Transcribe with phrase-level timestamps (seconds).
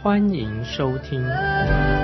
[0.00, 1.20] 欢迎收听。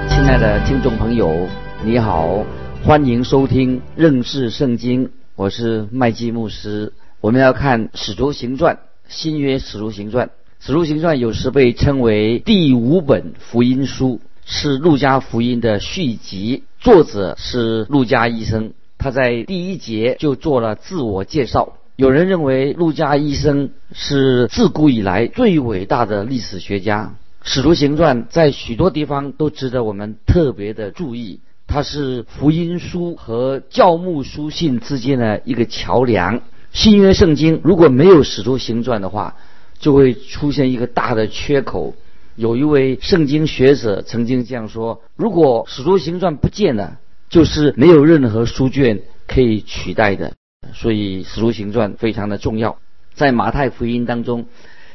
[0.09, 1.49] 亲爱的听众朋友，
[1.85, 2.45] 你好，
[2.83, 6.93] 欢迎收听认识圣经，我是麦基牧师。
[7.21, 8.75] 我们要看《使徒行传》。
[9.07, 16.65] 新约使徒行传，使徒行传有时被称为第五本福音书，是路加福音的续集。
[16.81, 21.75] 作者是路加医生，他在第一节就做了自我介绍。
[21.95, 27.15] 有人认为路加医生是自古以来最伟大的历史学家。
[27.47, 36.41] 使徒行传在许多地方都值得我们特别的注意，它是福音书和教牧书信之间的一个桥梁。
[36.73, 39.37] 新约圣经如果没有使徒行传的话，
[39.79, 41.95] 就会出现一个大的缺口。
[42.35, 50.33] 有一位圣经学者曾经这样说：如果使徒行传不见了，就是没有任何书卷可以取代的。
[50.73, 52.79] 所以使徒行传非常的重要。
[53.13, 54.47] 在马太福音当中，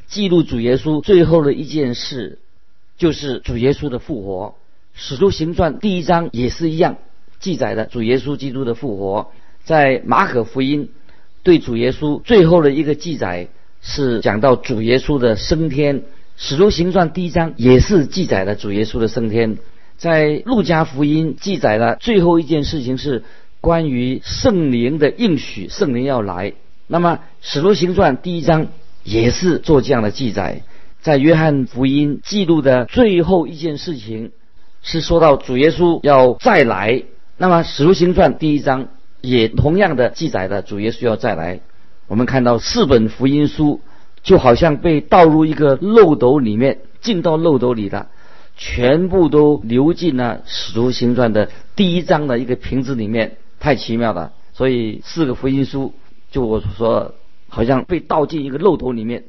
[0.10, 2.40] 记录主耶稣最后的一件事，
[2.98, 4.56] 就是主耶稣的复活。
[4.94, 6.98] 使徒行传第一章也是一样
[7.40, 9.32] 记载的主耶稣基督的复活。
[9.64, 10.90] 在马可福音。
[11.42, 13.48] 对主耶稣最后的一个记载
[13.82, 16.04] 是讲到主耶稣的升天，
[16.36, 19.58] 使徒行传第一章也是记载了主耶稣的升天。
[19.98, 23.24] 在路加福音记载了最后一件事情是
[23.62, 26.54] 关于圣灵的应许，圣灵要来。
[26.88, 28.68] 那么使徒行传第一章
[29.04, 30.64] 也是做这样的记载。
[31.02, 34.32] 在约翰福音记录的最后一件事情
[34.82, 37.04] 是说到主耶稣要再来。
[37.38, 38.88] 那么使徒行传第一章。
[39.22, 41.60] 也同样的记载的主耶稣要再来。
[42.08, 43.82] 我们看到四本福音书
[44.24, 48.08] 就好像被倒入一个漏斗里面，进到漏斗里了，
[48.56, 54.32] 全部都流进了使徒行传的第一章的一个瓶子里面，太奇妙了。
[54.54, 55.94] 所以四个福音书
[56.32, 57.14] 就我说，
[57.50, 59.26] 好像被倒进一个漏斗里面，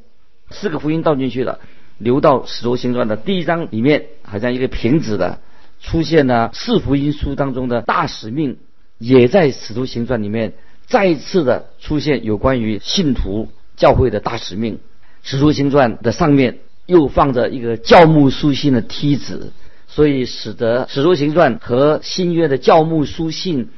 [0.50, 1.58] 四个福音倒进去了，
[1.98, 5.40] 流到使徒行传的第一章里面，好像一个瓶子的
[5.80, 8.58] 出现了四福音书当中的大使命。
[9.02, 10.52] 也在使徒行传里面
[10.86, 14.78] 再一次的出现有关于信徒教会的大使命。
[15.22, 19.54] 使徒行传的上面又放着一个教牧书信的梯子，
[19.88, 23.70] 所以使得使徒行传和新约的教牧书信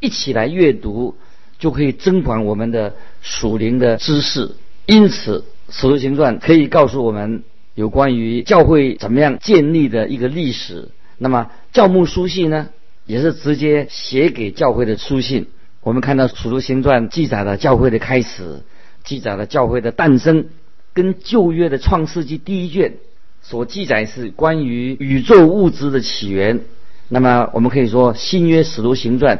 [0.00, 1.14] 一起来阅读，
[1.60, 4.50] 就可以增广我们的属灵的知识。
[4.86, 7.44] 因此，使徒行传可以告诉我们
[7.76, 10.88] 有关于教会怎么样建立的一个历史。
[11.18, 12.70] 那么，教牧书信呢？
[13.06, 15.46] 也是直接写给教会的书信。
[15.82, 18.62] 我们看到《使徒行传》记载了教会的开始，
[19.04, 20.46] 记载了教会的诞生，
[20.92, 22.94] 跟旧约的创世纪第一卷
[23.42, 26.60] 所记载是关于宇宙物质的起源。
[27.08, 29.36] 那么我们可以说，新约《使徒行传》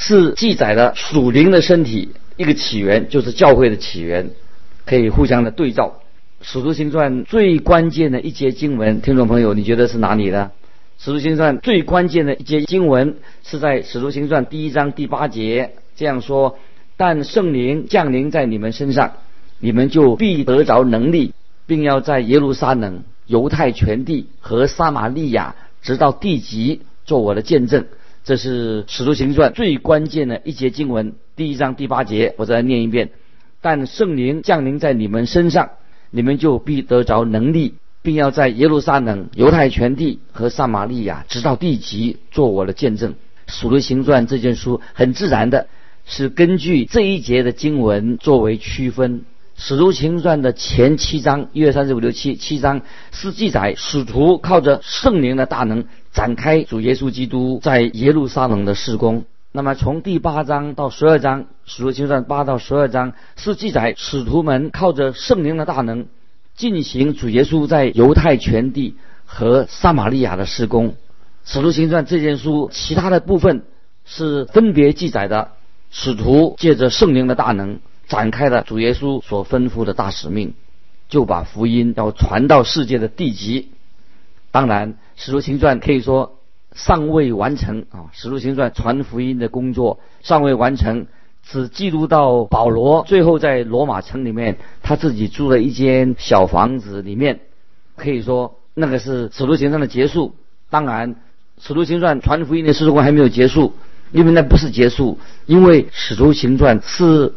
[0.00, 4.30] 是记载了属灵的身体一个起源，就是教会的起源，
[4.86, 6.00] 可以互相的对照。
[6.48, 10.52] 《使徒行传》最关键的一节经文，听众朋友，你觉得是哪里呢？
[10.98, 16.58] 使徒行传最关键的一节经文是在使徒行传第一章第八节这样说
[16.96, 19.12] ：“但圣灵降临在你们身上，
[19.58, 21.34] 你们就必得着能力，
[21.66, 27.84] 并要在耶路撒冷、犹太全地和撒玛利亚，直到地极，做我的见证。”
[28.24, 33.10] 这是使徒行传最关键的一节经文，第一章第八节，我再念一遍
[33.60, 35.70] ：“但圣灵降临在你们身上，
[36.10, 43.12] 你们就必得着能力。”并要在耶路撒冷、犹太全地和撒玛利亚，直到地极，做我的见证。
[43.46, 45.68] 《属灵行传》这件书很自然的，
[46.06, 49.18] 是根据这一节的经文作为区分。
[49.62, 52.80] 《使徒行传》的前七章一二三四五六七七章
[53.12, 59.24] 是记载使徒靠着圣灵的大能展开主耶稣基督在耶路撒冷的事工。
[59.52, 66.06] 那么从第八章到十二章，《使徒行传》八到十二章是记载使徒们靠着圣灵的大能。
[66.56, 68.96] 进行主耶稣在犹太全地
[69.26, 70.88] 和撒玛利亚的施工，
[71.44, 73.62] 《使徒行传》这件书其他的部分
[74.06, 75.52] 是分别记载的，
[75.90, 77.78] 使徒借着圣灵的大能
[78.10, 80.52] 展开了主耶稣所吩咐的大使命，
[81.08, 83.70] 就把福音要传到世界的地极。
[84.50, 86.38] 当然，《使徒行传》可以说
[86.74, 91.06] 尚未完成啊，《使徒行传》传福音的工作尚未完成。
[91.42, 97.40] 只记录到保罗最后在罗马城里面，他自己住了一间小房子里面，
[97.96, 100.34] 可以说那个是使徒行传的结束。
[100.68, 101.16] 当然，
[101.58, 103.72] 使徒行传传福音的事工还没有结束，
[104.12, 107.32] 因为那不是结束，因为使徒行传是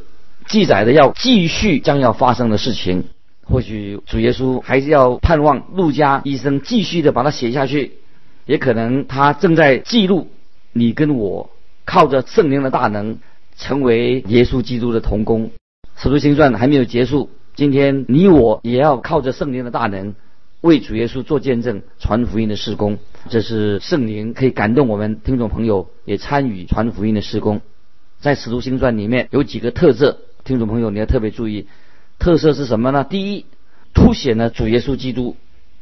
[0.54, 3.06] 记载的要继续将要发生的事情。
[3.44, 7.94] 或许主耶稣还是要盼望路加医生继续的把它写下去，
[8.46, 10.28] 也可能他正在记录
[10.72, 11.50] 你跟我
[11.86, 13.18] 靠着圣灵的大能
[13.58, 15.50] 成为耶稣基督的同工。
[15.96, 20.14] 使徒行传还没有结束，今天你我也要靠着圣灵的大能
[20.62, 23.00] 为主耶稣做见证、传福音的施工。
[23.28, 27.62] 这是圣灵可以感动我们听众朋友也参与传福音的施工。
[28.20, 31.68] 在使徒行传里面有几个特色，听众朋友你要特别注意。
[32.20, 33.06] 特色是什么呢？
[33.10, 33.46] 第一，
[33.94, 35.38] 凸显了主耶稣基督，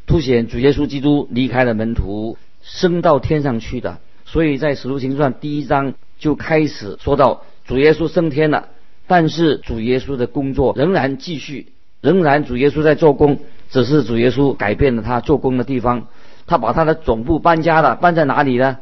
[0.06, 4.00] 凸显主耶稣基督离开了门徒，升到天上去的。
[4.26, 8.70] 所以在使徒行传第一章就开始说到主耶稣升天了，
[9.08, 16.08] 但是主耶稣的工作仍然继续，仍然主耶稣在做工，只是主耶稣改变了他做工的地方，
[16.46, 18.78] 他把他的总部搬家了，搬在哪里呢？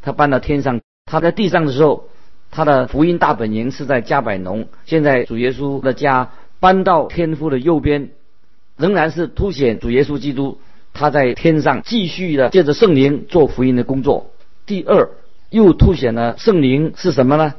[0.00, 0.80] 他搬到天上。
[1.04, 2.08] 他在地上的时候，
[2.52, 6.30] 他的福音大本营是在加百农，现在主耶稣的家。
[6.60, 8.10] 搬到天父的右边，
[8.76, 10.60] 仍然是凸显主耶稣基督
[10.92, 14.30] 他在天上继续的借着圣灵做福音的工作。
[14.64, 15.08] 第二，
[15.50, 17.54] 又凸显了圣灵是什么呢？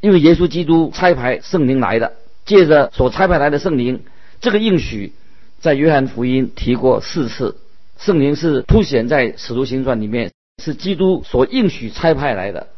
[0.00, 2.14] 因为耶稣基督差派圣灵来的，
[2.46, 4.04] 借着所差派来的圣灵，
[4.40, 5.12] 这个应许
[5.60, 7.58] 在约翰福音提过四次。
[7.98, 10.32] 圣灵是凸显在使徒行传里面，
[10.62, 12.68] 是基督所应许差派来的。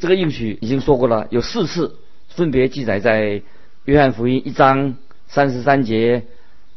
[0.00, 1.96] 这个应许已经说过了，有四次，
[2.28, 3.42] 分别记载在
[3.84, 4.96] 约翰福音一章。
[5.32, 6.24] 三十三节，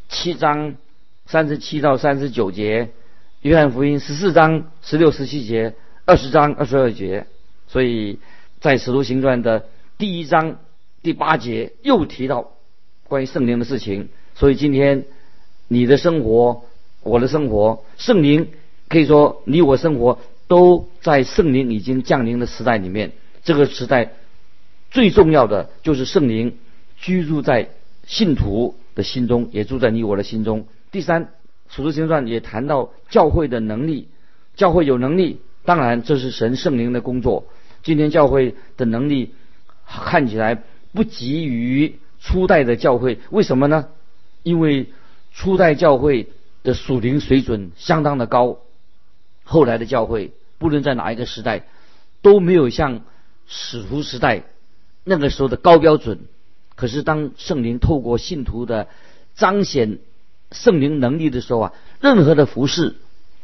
[0.10, 0.76] 七章
[1.26, 2.92] 三十七到三十九节，
[3.42, 5.74] 约翰福音十四章十六十七节，
[6.06, 7.26] 二十章二十二节。
[7.68, 8.20] 所以
[8.62, 9.66] 在使徒行传的
[9.98, 10.60] 第一章
[11.02, 12.52] 第八节又提到
[13.08, 14.10] 关于圣灵的事情。
[14.36, 15.06] 所以今天
[15.68, 16.66] 你的生活，
[17.02, 18.50] 我的生活，圣灵
[18.88, 23.12] 可以说你我生活都在圣灵已经降临的时代里面。
[23.44, 24.14] 这个时代
[24.92, 26.58] 最重要的就是圣灵
[26.98, 27.70] 居住在。
[28.06, 30.68] 信徒的心中也住在你我的心中。
[30.92, 31.30] 第三，
[31.70, 34.10] 使徒行传也谈到教会的能力，
[34.58, 37.46] 教会有能力，当然这是神圣灵的工作。
[37.82, 39.34] 今天教会的能力
[39.88, 40.62] 看起来
[40.92, 43.88] 不及于初代的教会，为什么呢？
[44.44, 44.88] 因为
[45.34, 46.28] 初代教会
[46.62, 48.58] 的属灵水准相当的高，
[49.44, 51.64] 后来的教会不论在哪一个时代
[52.22, 53.02] 都没有像
[53.48, 54.44] 使徒时代
[55.04, 56.20] 那个时候的高标准。
[56.76, 58.88] 可是，当圣灵透过信徒的
[59.36, 60.00] 彰显
[60.52, 62.96] 圣灵能力的时候啊，任何的服饰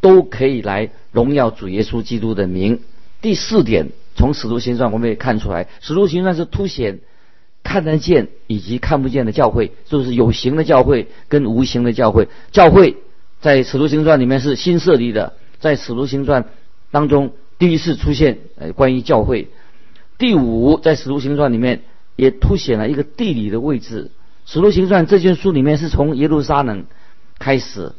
[0.01, 2.81] 都可以来荣耀主耶稣基督的名。
[3.21, 7.01] 第四点，从使徒行传我们也看出来，使徒行传是凸显
[7.61, 12.29] 看得见以及看不见的教会，就是有形的教会跟无形的教会。
[12.51, 12.97] 教会
[13.41, 16.45] 在使徒行传里面是新设立的，在使徒行传
[16.91, 19.49] 当中第一次出现呃关于教会。
[20.17, 21.81] 第五，在使徒行传里面。
[22.19, 24.11] 也凸显了一个地理的位置。
[24.51, 26.85] 《使徒行传》这卷书里面是从耶路撒冷
[27.37, 27.93] 开始，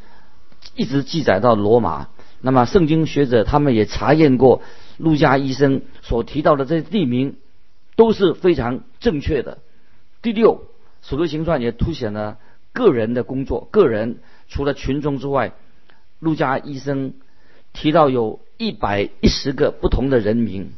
[0.75, 2.09] 一直记载到罗马。
[2.39, 4.61] 那么圣经学者他们也查验过，
[4.97, 7.37] 路加医生所提到的这些地名
[7.95, 9.57] 都是非常正确的。
[10.21, 10.67] 第六，
[11.09, 12.37] 《使徒行传》也凸显了
[12.73, 15.53] 个人的工作，个人除了群众之外，
[16.19, 17.15] 路加医生
[17.73, 20.71] 提到有一百一十个不同的人名。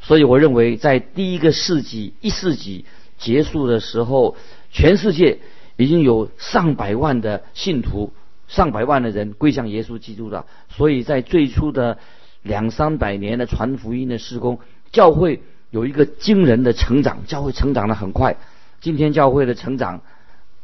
[0.00, 2.84] 所以我认为，在第一个世纪一世纪
[3.18, 4.36] 结束的时候，
[4.72, 5.38] 全世界
[5.76, 8.12] 已经有上百万的信徒，
[8.48, 10.46] 上百万的人归向耶稣基督了。
[10.70, 11.98] 所以在最初的
[12.42, 14.58] 两三百年的传福音的施工，
[14.90, 15.40] 教会
[15.70, 18.36] 有一个惊人的成长，教会成长的很快。
[18.80, 20.02] 今天教会的成长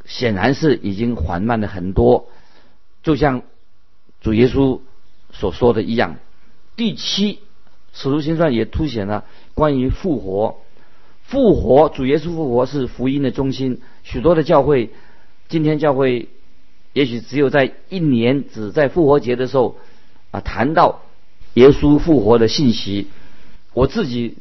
[0.05, 2.29] 显然是已经缓慢了很多，
[3.05, 3.43] 就像
[4.21, 4.81] 主耶稣
[5.33, 6.17] 所说的一样。
[6.77, 7.41] 第七。
[7.95, 10.61] 使徒行传也凸显了关于复活，
[11.25, 13.81] 复活主耶稣复活是福音的中心。
[14.05, 14.91] 许多的教会，
[15.49, 16.29] 今天教会
[16.93, 19.79] 也许只有在一年只在复活节的时候
[20.31, 21.01] 啊谈到
[21.55, 23.09] 耶稣复活的信息。
[23.73, 24.37] 我自己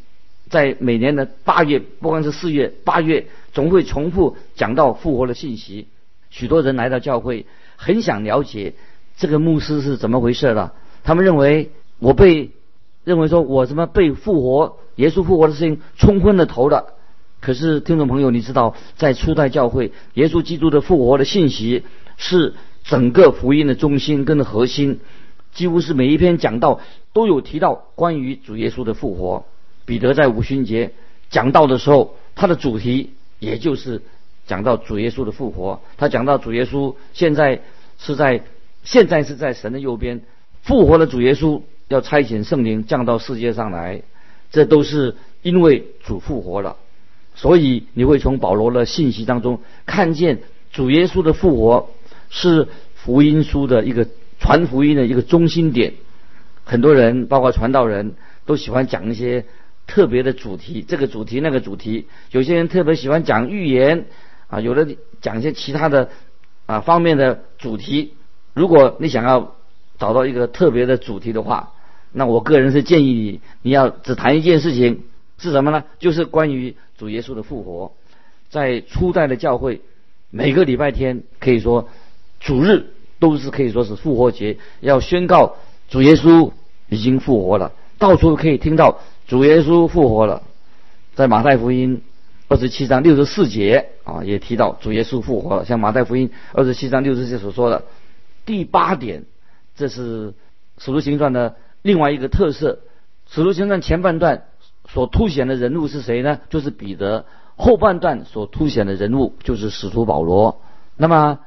[0.50, 5.88] 在每年的八月，不管是四月、八月，总会重复讲到复活的信息。
[6.30, 8.74] 许多人来到教会，很想了解
[9.18, 10.74] 这个牧师是怎么回事了。
[11.04, 12.52] 他们认为我被。
[13.04, 16.96] 认为说我什么被复活、耶稣复活的事情冲昏了头了。
[17.40, 21.84] 可是听众朋友，你知道，在初代教会，耶稣基督的复活的信息
[22.18, 25.00] 是整个福音的中心跟核心，
[25.54, 26.82] 几乎是每一篇讲道
[27.14, 29.46] 都有提到关于主耶稣的复活。
[29.86, 30.92] 彼得在五旬节
[31.30, 34.02] 讲道的时候，他的主题也就是
[34.48, 35.80] 讲到主耶稣的复活。
[35.96, 37.62] 他讲到主耶稣现在
[37.98, 38.44] 是在
[38.88, 40.22] 现在是在神的右边
[40.62, 41.62] 复活的主耶稣。
[41.90, 44.02] 要差遣圣灵降到世界上来，
[44.52, 46.76] 这都是因为主复活了。
[47.34, 50.40] 所以你会从保罗的信息当中看见
[50.70, 51.90] 主耶稣的复活
[52.30, 54.06] 是福音书的一个
[54.38, 55.94] 传福音的一个中心点。
[56.66, 58.16] 很多人，包括传道人
[58.46, 59.46] 都喜欢讲一些
[59.86, 62.08] 特别的主题，这个主题那个主题。
[62.32, 64.08] 有些人特别喜欢讲预言
[64.50, 66.10] 啊，有的讲一些其他的
[66.66, 68.16] 啊方面的主题。
[68.58, 69.54] 如果你想要
[70.00, 71.74] 找到一个特别的主题的话，
[72.12, 75.04] 那我个人是建议你，你要只谈一件事情
[75.38, 75.84] 是什么呢？
[76.00, 77.92] 就是关于主耶稣的复活。
[78.50, 79.82] 在初代的教会，
[80.32, 81.88] 每个礼拜天可以说
[82.40, 82.88] 主日
[83.20, 86.52] 都是可以说是复活节，要宣告主耶稣
[86.90, 87.74] 已经复活了。
[88.00, 90.42] 到处可以听到主耶稣复活了。
[91.14, 92.02] 在马太福音
[92.48, 95.64] 二十七章六十四节啊，也提到主耶稣复活了。
[95.64, 97.84] 像马太福音二十七章六十四节所说的。
[98.48, 99.26] 第八点，
[99.76, 100.32] 这是
[100.78, 102.80] 《使徒行传》的另外一个特色。
[103.36, 104.46] 《使徒行传》前半段
[104.88, 106.40] 所凸显的人物是谁呢？
[106.50, 107.26] 就是彼得。
[107.58, 110.62] 后半段所凸显的人物就是使徒保罗。
[110.96, 111.40] 那么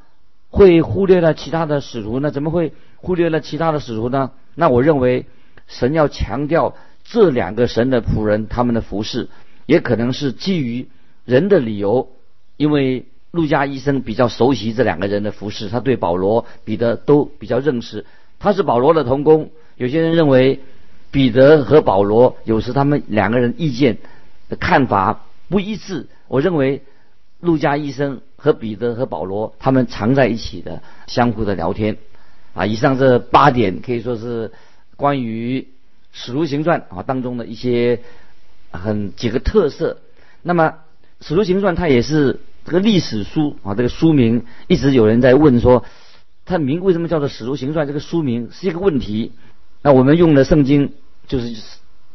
[0.50, 2.30] 会忽略了其他的使徒呢？
[2.30, 4.32] 怎么会忽略了其他的使徒呢？
[4.54, 5.24] 那我认为
[5.68, 9.30] 神要强调这两个神的仆人他们的服饰，
[9.64, 10.88] 也可能是基于
[11.24, 12.10] 人的理由，
[12.58, 13.06] 因为。
[13.32, 18.04] 陆家医生比较熟悉这两个人的服饰，他对保罗、彼得都比较认识。
[18.40, 19.50] 他是保罗的同工。
[19.76, 20.58] 有些人认为
[21.12, 23.98] 彼得和保罗有时他们两个人意见
[24.48, 26.08] 的看法不一致。
[26.26, 26.82] 我认为
[27.38, 31.98] 陆家医生和彼得和保罗他们常在一起的，相互的聊天。
[32.52, 34.50] 啊，以上这八点可以说是
[34.96, 35.60] 关于
[36.12, 38.00] 《使徒行传》啊当中的一些
[38.72, 39.98] 很几个特色。
[40.42, 40.64] 那么
[41.20, 42.40] 《使徒行传》它也是。
[42.70, 45.84] 这个历史书啊，这个书名一直有人在问说，
[46.44, 47.84] 它名为什么叫做《使徒行传》？
[47.88, 49.32] 这个书名是一个问题。
[49.82, 50.92] 那我们用的圣经
[51.26, 51.52] 就是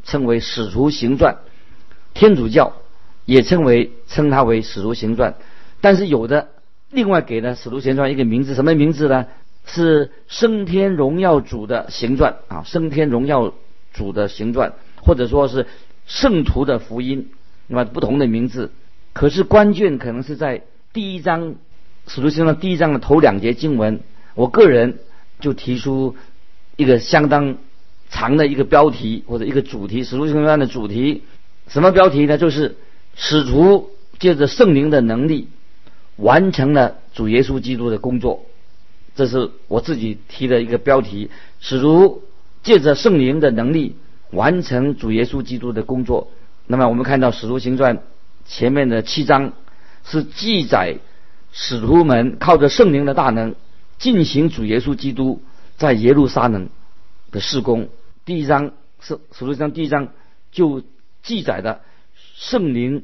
[0.06, 1.34] 称为《使徒行传》，
[2.14, 2.72] 天主教
[3.26, 5.34] 也称为称它为《使徒行传》，
[5.82, 6.48] 但是有的
[6.90, 9.26] 另外给了《使徒行传》一个名字，什么名字呢？
[9.66, 13.54] 是升天荣耀主的行传啊，升天荣耀
[13.92, 14.72] 主的行传，
[15.02, 15.68] 或者说是
[16.06, 17.32] 圣徒的福音，
[17.68, 18.72] 那么不同的名字。
[19.16, 21.52] 可是关键可能是在第一章
[22.06, 24.02] 《使徒行传》第一章的头两节经文，
[24.34, 25.00] 我个人
[25.40, 26.18] 就提出
[26.76, 27.56] 一个相当
[28.10, 31.24] 长的一个标题或者一个主题，《使徒行传》的主题
[31.70, 32.38] 什么标题呢？
[32.38, 32.76] 就是
[33.16, 35.48] 使徒借着圣灵的能力
[36.18, 38.44] 完成了主耶稣基督的工作，
[39.16, 41.30] 这是我自己提的一个标题。
[41.62, 42.22] 使徒
[42.64, 43.96] 借着圣灵的能力
[44.32, 46.32] 完成主耶稣基督的工作。
[46.68, 47.98] 那么我们看到《使徒行传》。
[48.46, 49.54] 前面的七章
[50.04, 50.98] 是记载
[51.52, 53.56] 使徒们靠着圣灵的大能
[53.98, 55.42] 进行主耶稣基督
[55.78, 56.70] 在耶路撒冷
[57.32, 57.90] 的事工。
[58.24, 60.10] 第一章是使徒行第一章
[60.52, 60.84] 就
[61.24, 61.82] 记载的
[62.36, 63.04] 圣灵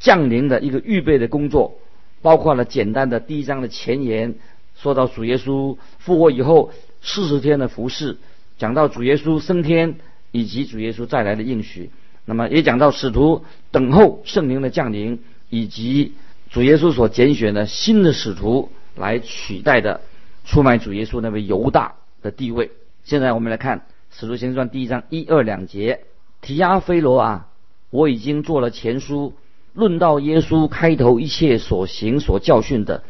[0.00, 1.78] 降临的一个预备的工作，
[2.20, 4.34] 包括了简单的第一章的前言，
[4.76, 6.72] 说到主耶稣复活以后
[7.02, 8.18] 四十天的服饰，
[8.58, 9.96] 讲到主耶稣升天
[10.32, 11.90] 以及主耶稣再来的应许。
[12.24, 16.12] 那么也讲到使徒等候圣灵的降临，以及
[16.50, 20.00] 主耶稣所拣选的新的使徒来取代的
[20.44, 22.70] 出卖主耶稣那位犹大的地位。
[23.04, 23.78] 现在我们来看
[24.10, 26.00] 《使徒行传》第一章一二两节：
[26.40, 27.48] 提阿非罗啊，
[27.90, 29.34] 我已经做了前书，
[29.74, 33.02] 论到耶稣开头一切所行所教训的，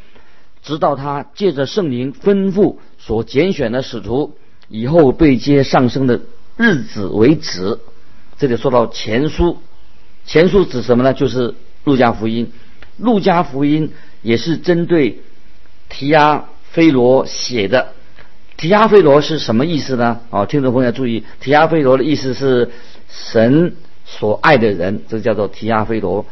[0.63, 4.39] 直到他借着圣灵吩咐所拣选的使徒
[4.69, 6.23] 以后被接上升的
[6.57, 7.79] 日子为止。
[8.39, 9.59] 这里说到前书，
[10.25, 11.15] 前书指什么呢？
[11.15, 12.53] 就是路加福音。
[12.99, 15.21] 路加福音也是针对
[15.89, 17.93] 提亚菲罗写的。
[18.57, 20.21] 提亚菲罗是什么意思呢？
[20.31, 22.71] 哦，听众朋友注意，提亚菲罗的意思是
[23.09, 23.75] 神
[24.05, 26.27] 所爱的人，这叫做提亚菲罗，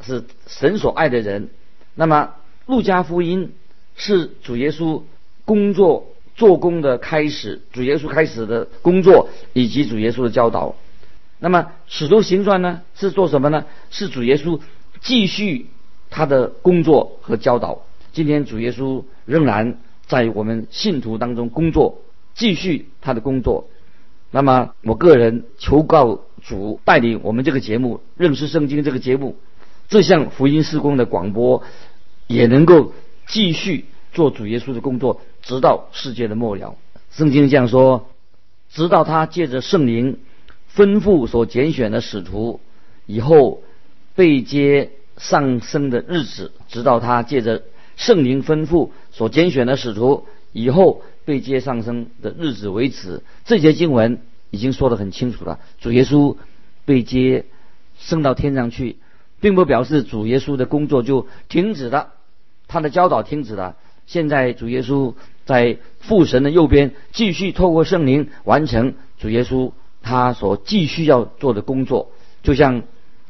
[0.00, 1.50] 是神所爱的人。
[1.94, 2.30] 那么
[2.66, 3.52] 路加福音
[3.96, 5.02] 是主耶稣
[5.44, 10.76] 工作做工的开始，主耶稣开始的工作以及主耶稣的教导。
[11.38, 13.66] 那么使徒行传呢是做什么呢？
[13.90, 14.58] 是主耶稣
[15.00, 15.66] 继续
[16.08, 17.82] 他的工作和教导。
[18.12, 22.00] 今天主耶稣仍然在我们信徒当中工作，
[22.34, 23.68] 继续他的工作。
[24.30, 29.36] 那么我个人求告主带领我们这个节目认识圣经这个节目，
[29.90, 31.62] 这项福音事工的广播
[32.26, 32.94] 也能够
[33.26, 36.76] 继续做主耶稣的工作，直到世界的末了。
[37.10, 38.08] 圣经这样说：
[38.70, 40.18] 直到他借着圣灵。
[40.76, 42.60] 吩咐所拣选的使徒
[43.06, 43.62] 以后
[44.14, 47.62] 被接上升的日子，直到他借着
[47.96, 53.22] 圣灵吩咐所拣选的使徒以后被接上升的日子为止。
[53.46, 55.58] 这节经文已经说得很清楚了。
[55.80, 56.36] 主耶稣
[56.84, 57.46] 被接
[57.98, 58.96] 升到天上去，
[59.40, 62.12] 并不表示主耶稣的工作就停止了，
[62.68, 63.76] 他的教导停止了。
[64.06, 65.14] 现在主耶稣
[65.46, 69.72] 在父神的右边，继续透过圣灵完成主耶稣
[70.06, 72.12] 他所继续要做的工作，
[72.44, 72.84] 就像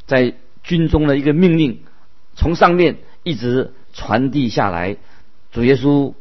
[0.05, 1.81] 在军中的一个命令，
[2.35, 4.99] 从上面一直传递下来。
[5.53, 6.13] 主耶稣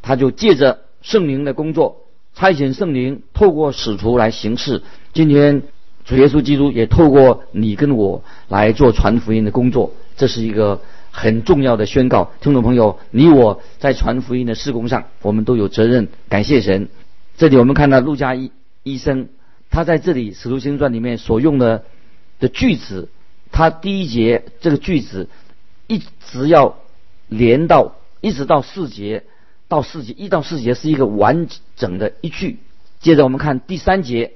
[0.00, 4.82] 他就借着圣灵的工作，差遣圣灵透过使徒来行事。
[5.12, 5.62] 今天
[6.06, 10.80] 主耶稣基督也透过你跟我来做传福音的工作，这是一个。
[11.12, 16.06] 很重要的宣告，听众朋友，你我在传福音的事工上，我们都有责任。
[16.28, 16.88] 感谢神。
[17.36, 18.52] 这里我们看到陆家医
[18.84, 19.26] 医生，
[19.70, 21.84] 他在这里《使徒行传》里面所用的
[22.38, 23.08] 的句子，
[23.52, 25.28] 他第一节这个句子
[25.86, 26.76] 一直要
[27.28, 29.24] 连到一直到四节，
[29.68, 31.46] 到四节一到四节是一个完
[31.76, 32.58] 整的一句。
[33.00, 34.32] 接着我们看第三节，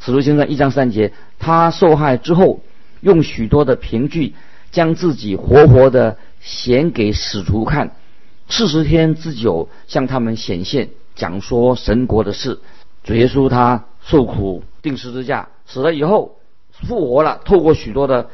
[0.04, 2.60] 《使徒行传》一章三节，他受害之后，
[3.00, 4.34] 用许多的凭据。
[4.72, 7.94] 将自己活活的显给使徒看，
[8.48, 12.58] 四十天之久向他们显现，讲说神国的事。
[13.04, 16.38] 主耶稣他受苦定十字架，死了以后
[16.70, 18.30] 复活了，透过许多的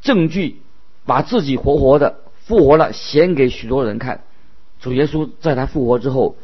[0.00, 0.60] 证据，
[1.04, 4.24] 把自己活活的复活了显给许多人看。
[4.80, 6.36] 主耶稣在他复活之后，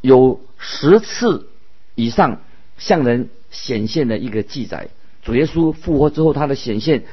[0.00, 1.48] 有十次
[1.94, 2.40] 以上
[2.78, 4.88] 向人显现的一个记载。
[5.22, 7.04] 主耶稣复活之后，他的显现。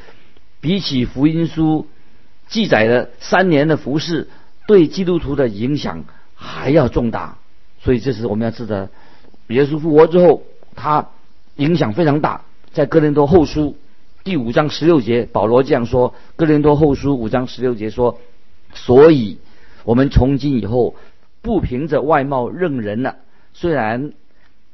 [0.62, 1.88] 比起福音书
[2.50, 4.28] 记载的三年的服饰，
[4.68, 6.04] 对基督徒的影响
[6.36, 7.38] 还要重大。
[7.82, 8.90] 所以这是我们要知道，
[9.48, 10.44] 耶稣复活之后，
[10.80, 11.10] 他
[11.58, 12.42] 影响非常大。
[12.72, 13.76] 在哥林多后书
[14.24, 18.20] 第五章十六节，保罗这样说：哥林多后书五章十六节说，
[18.74, 19.38] 所以
[19.84, 20.96] 我们从今以后
[21.42, 23.18] 不凭着外貌认人了。
[23.54, 24.14] 虽然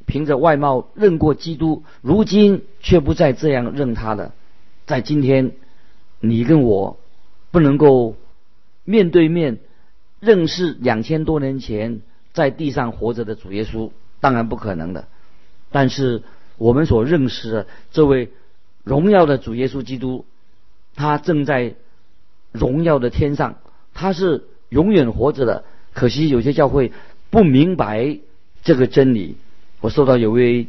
[0.05, 4.33] 凭着外貌认过基督，如今却不再这样认他了。
[4.85, 5.51] 在今天。
[6.21, 6.97] 你跟我
[7.51, 8.15] 不能够
[8.83, 9.59] 面对面
[10.19, 12.01] 认识两千多年前
[12.33, 15.07] 在地上活着的主耶稣，当然不可能的。
[15.75, 16.23] 但是
[16.57, 18.29] 我们所认识的这位
[18.85, 20.23] 荣耀的主耶稣基督，
[20.95, 21.75] 他正在
[22.53, 23.57] 荣耀的天上，
[23.93, 25.65] 他是永远活着的。
[25.91, 26.93] 可惜有些教会
[27.29, 28.19] 不明白
[28.63, 29.35] 这个真理。
[29.81, 30.67] 我收到有位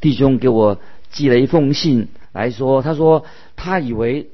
[0.00, 4.30] 弟兄给我寄了一封信来说，他说他以为。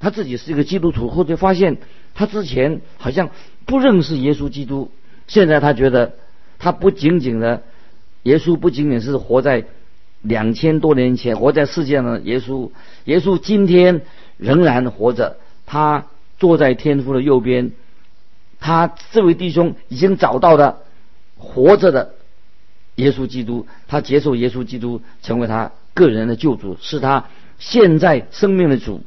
[0.00, 1.78] 他自己是一个基督徒，后来发现
[2.14, 3.30] 他之前好像
[3.64, 4.90] 不认识耶稣基督。
[5.28, 6.14] 现在他觉得
[6.58, 7.62] 他不仅仅的
[8.24, 9.64] 耶稣不仅仅是活在
[10.20, 12.70] 两千多年前活在世界上的耶稣，
[13.04, 14.02] 耶稣今天
[14.36, 15.36] 仍然活着。
[15.66, 16.06] 他
[16.38, 17.72] 坐在天父的右边，
[18.60, 20.78] 他这位弟兄已经找到了
[21.38, 22.14] 活着的
[22.96, 27.26] 耶稣基督，他接受耶稣基督成为他个人的救主，是他
[27.58, 29.02] 现在生命的主。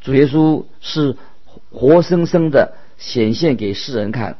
[0.00, 1.16] 主耶稣是
[1.70, 4.36] 活生生的显现给世人看。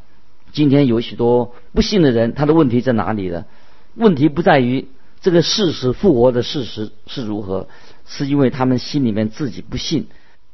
[0.52, 3.44] 今天有许多不信的人，他的问题在哪里呢？
[3.94, 4.88] 问题不在于
[5.20, 7.68] 这个事实复活的事实是如何，
[8.06, 10.06] 是因为他们心里面自己不信。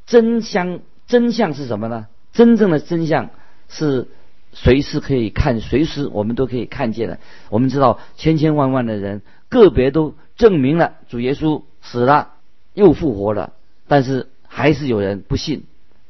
[0.07, 2.07] 真相真相是什么呢？
[2.33, 3.31] 真正的真相
[3.68, 4.09] 是
[4.53, 7.18] 随时可以看，随时我们都可以看见的。
[7.48, 12.33] 我们知道千千万万的人，个别都证明了主耶稣死了
[12.74, 13.53] 又复活了，
[13.87, 14.29] 但是。
[14.53, 15.62] 还是有人不信，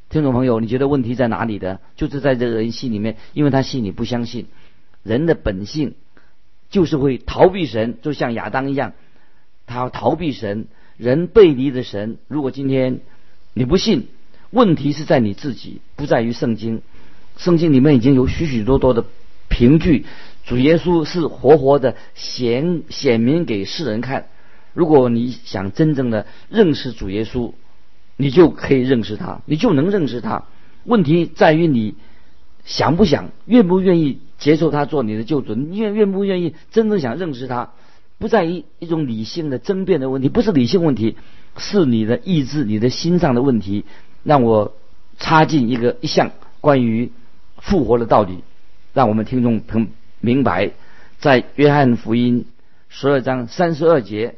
[0.08, 1.78] 听众朋友，你觉得问题在哪里的？
[1.94, 4.46] 就是在这个人心里面，因为他心里不相信。
[5.02, 5.94] 人的本性
[6.70, 8.92] 就是会逃避神，就像亚当一样，
[9.66, 10.66] 他要逃避神。
[10.96, 13.00] 人背离的神，如果今天
[13.54, 14.08] 你不信，
[14.50, 16.82] 问题是在你自己，不在于圣经。
[17.38, 19.06] 圣经里面已经有许许多多的
[19.48, 20.04] 凭据，
[20.44, 24.26] 主耶稣是活活的显显明给世人看。
[24.74, 27.54] 如果你想真正的认识主耶稣，
[28.18, 30.44] 你就可以认识他，你就能认识他。
[30.84, 31.94] 问题在于你
[32.66, 37.70] 想不想、愿不愿意接受他做你的救主，你愿愿不愿意真正想认识他，
[38.18, 41.16] 不在于一种理性的争辩的问题，不是理性问题，
[41.56, 43.84] 是你的意志、你的心上的问题。
[44.22, 44.74] 让我
[45.18, 47.10] 插进一个一项关于
[47.56, 48.42] 复活的道理，
[48.92, 49.88] 让我们听众朋
[50.20, 50.72] 明白，
[51.18, 52.44] 在约翰福音
[52.88, 54.34] 十二章三十二节，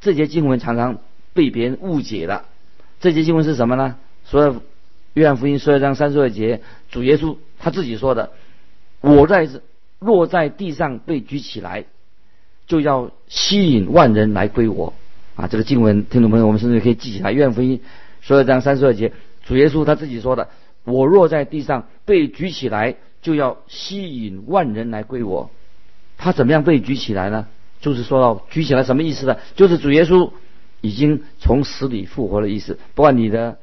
[0.00, 0.98] 这节经文常常
[1.32, 2.44] 被别人误解了。
[3.00, 3.96] 这节经文是什么呢？
[4.28, 4.62] 说
[5.14, 6.60] 约翰福音十二章三十二节，
[6.90, 8.32] 主耶稣他自己说的
[9.00, 9.48] ：“我在
[9.98, 11.84] 落在地上被举起来，
[12.66, 14.94] 就要吸引万人来归我。”
[15.36, 17.32] 啊，这个经文，听众朋友，我们甚至可以记起来。
[17.32, 17.80] 愿福音
[18.20, 19.12] 十二章三十二节，
[19.44, 20.48] 主耶稣他自己说的
[20.84, 25.50] ：“我若在地上被举起来，就要吸引万人来归我。”
[26.18, 27.46] 他怎么样被举起来呢？
[27.80, 29.38] 就是说到举起来什么意思呢？
[29.54, 30.30] 就是主耶稣
[30.82, 32.78] 已经从死里复活的意思。
[32.94, 33.56] 不管你的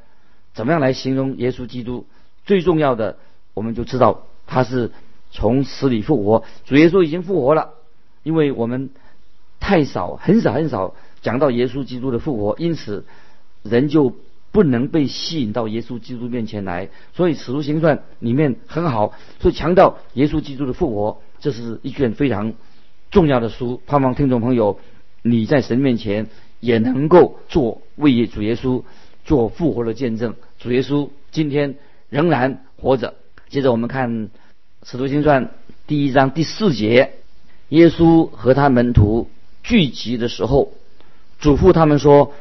[0.56, 2.08] 怎么样来形容耶稣基督，
[2.44, 3.18] 最重要的
[3.54, 4.90] 我们就知道他是
[5.38, 6.44] 从死里复活。
[6.66, 7.76] 主耶稣已经复活了，
[8.24, 8.90] 因为我们
[9.60, 13.06] 太少、很少、很少讲到耶稣基督的复活，因此
[13.62, 14.12] 人就
[14.52, 16.90] 不能被吸引到耶稣基督面前来。
[17.14, 22.54] 所以《使徒行传》里面很好，所以强调耶稣基督的复活，这是一卷非常。
[23.10, 24.80] 重要的书，盼望听众朋友，
[25.22, 26.28] 你在神面前
[26.60, 28.84] 也能够做为主耶稣
[29.24, 30.36] 做复活的见证。
[30.60, 31.76] 主耶稣今天
[32.10, 33.14] 仍然活着。
[33.48, 34.28] 接着我们看
[34.90, 35.48] 《使徒行传》
[35.86, 37.12] 第一章第四节，
[37.68, 39.30] 耶稣和他门徒
[39.62, 40.72] 聚集的时候，
[41.40, 42.32] 嘱咐他们说：“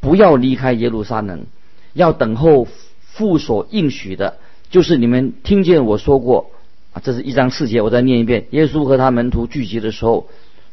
[0.00, 1.46] 不要离开耶路撒冷，
[1.94, 2.68] 要等候
[3.00, 4.36] 父所应许的，
[4.68, 6.50] 就是你们听见我说过。”
[6.92, 8.48] 啊，这是一章四节，我再念一遍。
[8.50, 10.28] 耶稣和他门徒聚集的时候，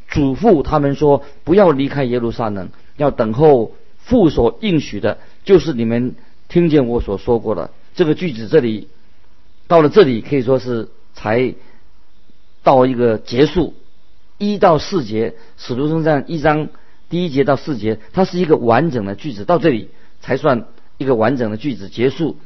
[0.10, 2.67] 嘱咐他们说：“不要离开耶路撒冷，
[2.98, 6.15] 要等候父所应许的，就是你们
[6.50, 8.89] 听见我所说过的。”这个句子这里
[9.70, 11.56] 到了这里，可以说是才
[12.63, 13.74] 到一个结束。
[14.38, 16.69] 一到四节，使徒行传一章
[17.10, 19.89] 第一节到四节，它是一个完整的句子，到这里
[20.21, 20.65] 才算
[20.97, 22.38] 一个完整的句子结束。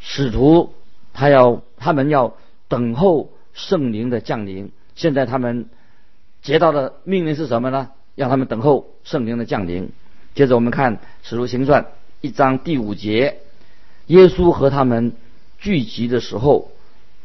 [0.00, 0.74] 使徒
[1.12, 2.34] 他要他们要。
[2.66, 4.72] 等候圣灵的降临。
[4.96, 5.66] 现在他们
[6.42, 7.90] 接到的命令是什么呢？
[8.16, 9.92] 让他们等候圣灵的降临。
[10.34, 11.82] 接着我们看《使徒行传》
[12.22, 13.36] 一章第五节，
[14.06, 15.12] 耶稣和他们
[15.58, 16.72] 聚集的时候，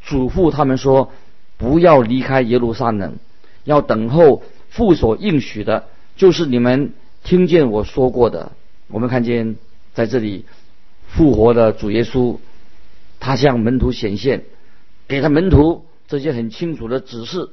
[0.02, 1.12] 嘱咐他们说
[1.58, 3.18] ：“不要离开耶路撒冷，
[3.64, 5.86] 要等候父所应许的，
[6.16, 8.52] 就是你们听见我说过的。”
[8.88, 9.56] 我们看见
[9.94, 10.46] 在这里
[11.08, 12.38] 复活的主耶稣，
[13.20, 14.44] 他向门徒显现。
[15.08, 17.50] 给他门徒这些很清楚的指示，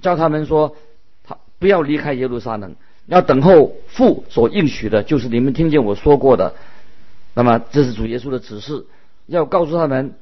[0.00, 0.76] 叫他们说，
[1.24, 6.54] 他不要离开耶路撒冷，要等候父所应许的，就是你们听见我说过的。
[7.34, 8.86] 那么这是主耶稣的指示，
[9.26, 10.14] 要告诉他们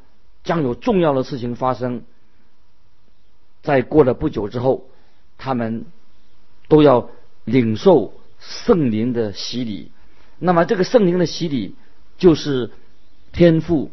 [0.44, 2.02] 将有重要的事情发生。
[3.62, 4.88] 在过了不久之后，
[5.36, 5.84] 他们
[6.68, 7.10] 都要
[7.44, 9.90] 领受圣灵的洗礼。
[10.38, 11.74] 那么这个圣灵的洗礼，
[12.16, 12.70] 就是
[13.32, 13.90] 天父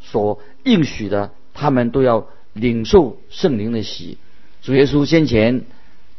[0.00, 1.32] 所应许的。
[1.56, 4.18] 他们都要领受圣灵的洗。
[4.60, 5.64] 主耶稣先前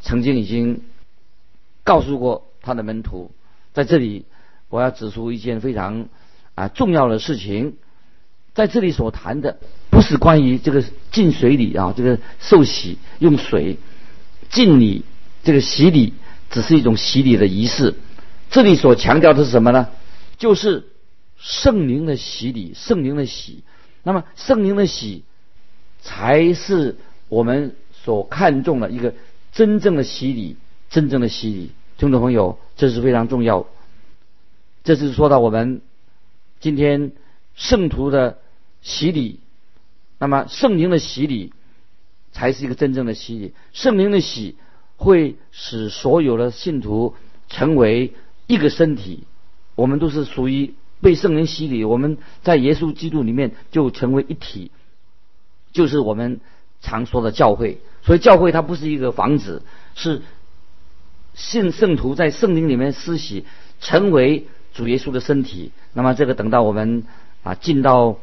[0.00, 0.80] 曾经已经
[1.84, 3.30] 告诉过他的门徒，
[3.74, 4.24] 在这里
[4.70, 6.08] 我要指出一件非常
[6.54, 7.76] 啊重要的事情，
[8.56, 9.58] 在这里所谈的
[9.90, 13.76] 不是关于这个进水礼啊，这个受洗用水
[14.48, 15.04] 敬礼，
[15.44, 16.14] 这个洗礼
[16.48, 17.94] 只是一种洗礼的仪式。
[18.48, 19.88] 这里所强调的是什么呢？
[20.38, 20.86] 就是
[21.36, 23.62] 圣灵的洗礼，圣灵的洗。
[24.02, 25.24] 那么圣灵的洗，
[26.00, 26.96] 才是
[27.28, 29.12] 我们所看重的一个
[29.52, 30.56] 真正的洗礼，
[30.88, 31.72] 真正的洗礼。
[31.98, 33.66] 听众朋友，这是非常重要。
[34.82, 35.82] 这是说到我们
[36.58, 37.12] 今天
[37.54, 38.38] 圣徒的
[38.86, 39.40] 洗礼。
[40.20, 41.52] 那么圣灵的洗礼，
[42.30, 43.52] 才是一个真正的洗礼。
[43.72, 44.56] 圣灵的洗
[44.96, 47.14] 会使所有的信徒
[47.48, 48.14] 成为
[48.46, 49.24] 一个身体，
[49.74, 50.74] 我们都是属于。
[50.98, 54.70] 被圣灵洗礼，我们在耶稣基督里面就成为一体，
[55.70, 56.40] 就是我们
[56.80, 57.82] 常说的教会。
[58.02, 59.62] 所以教会它不是一个房子，
[59.94, 60.22] 是
[61.34, 63.44] 信圣徒在圣灵里面施洗，
[63.78, 65.70] 成为主耶稣的身体。
[65.92, 67.04] 那么这个等到我们
[67.42, 68.18] 啊进到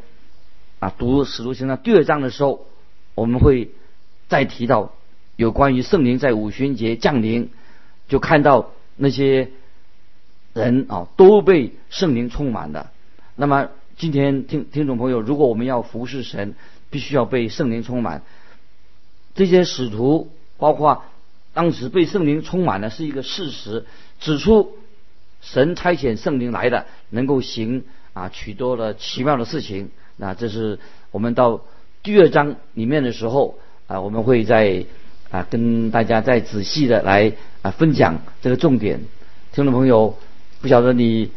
[0.83, 2.65] 啊读使徒行传第二章的时候，
[3.15, 3.71] 我们会
[4.27, 4.93] 再提到
[5.37, 7.49] 有关于圣灵在五旬节降临，
[8.07, 9.49] 就看到那些。
[10.55, 12.91] 人啊，都被圣灵充满了。
[13.35, 16.53] 那么今天听听众朋友，如果我们要服侍神，
[16.91, 18.21] 必须要被圣灵充满。
[19.33, 21.05] 这些使徒，包括
[21.55, 23.87] 当时被圣灵充满的是一个事实，
[24.19, 24.77] 指出
[25.41, 29.89] 神差遣圣灵来的，能够行啊许多的奇妙的事情。
[30.17, 30.79] 那这是
[31.11, 31.61] 我们到
[32.01, 34.85] 第二章里面的时候啊，我们会在
[35.31, 39.01] 啊跟大家再仔细的来啊分享这个重点。
[39.51, 40.17] 听众朋友。
[40.61, 41.29] 不晓得你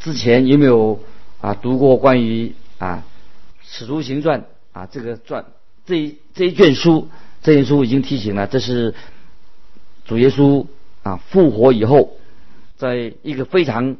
[0.00, 0.98] 之前有没有
[1.42, 3.04] 啊读过关于啊
[3.62, 4.40] 《使徒行传》
[4.72, 5.44] 啊这个传
[5.84, 7.08] 这一这一卷书，
[7.42, 8.94] 这一书已经提醒了，这是
[10.06, 10.64] 主耶稣
[11.02, 12.16] 啊复活以后，
[12.78, 13.98] 在一个非常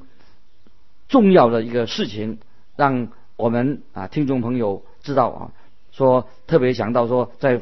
[1.11, 2.38] 重要的一个事情，
[2.77, 3.09] 让
[3.42, 5.50] 我们啊听众朋友知道啊，
[5.90, 7.59] 说特别想到说，在《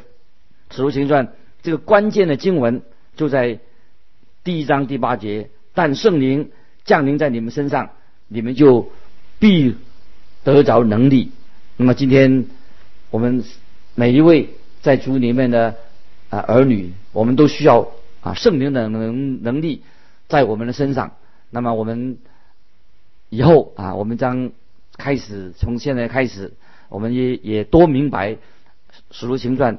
[0.71, 1.29] 使徒行传》
[1.63, 2.83] 这个关键的经文
[3.17, 3.61] 就在
[4.45, 6.51] 第一章第八节，但圣灵。
[6.83, 7.91] 降临在你们身上，
[8.27, 8.91] 你们就
[9.39, 9.77] 必
[10.43, 11.31] 得着能力。
[11.77, 12.47] 那么今天
[13.11, 13.45] 我们
[13.95, 14.49] 每一位
[14.81, 15.77] 在主里面的
[16.31, 17.87] 啊儿女，我们都需要
[18.23, 19.83] 啊圣灵的能能力
[20.27, 21.13] 在我们的身上。
[21.51, 22.19] 那么我们
[23.29, 24.51] 以后啊，我们将
[25.01, 26.53] 开始从现在开始，
[26.91, 28.33] 我们也也多明白
[29.11, 29.77] 《使徒行传》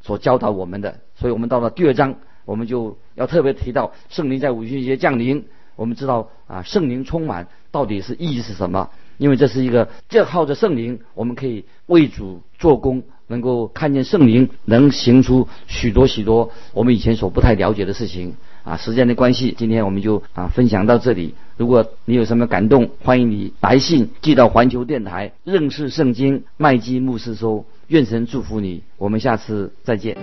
[0.00, 0.98] 所教导我们的。
[1.14, 5.44] 所以我们到了第二章，我们就要特别提到圣灵在五旬节降临。
[5.76, 8.90] 我们知道啊，圣灵充满到底是意义是什么？
[9.18, 18.34] 因为这是一个，这靠着圣灵，我们可以为主做工，能够看见圣灵能行出许多许多我们以前所不太了解的事情。
[18.64, 21.34] 啊，时间的关系，今天我们就啊分享到这里。
[21.58, 27.66] 如果你有什么感动，欢迎你来信寄到环球电台认识圣经麦基牧师收。
[27.88, 30.16] 愿神祝福你，我们下次再见。